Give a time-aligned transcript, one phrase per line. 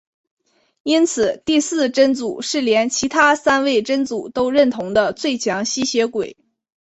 [0.81, 6.37] 因此第四真祖是连其他三位真祖都认同的最强吸血鬼。